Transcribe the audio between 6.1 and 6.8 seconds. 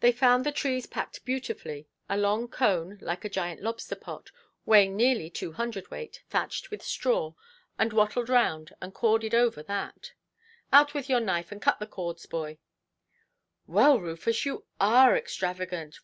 thatched